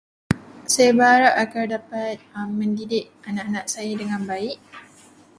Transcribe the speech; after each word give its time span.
Saya 0.73 0.91
berharap 0.97 1.33
agar 1.43 1.65
dapat 1.77 2.15
mendidik 2.59 3.05
anak-anak 3.29 3.65
saya 3.73 3.93
dengan 4.01 4.21
baik. 4.31 4.57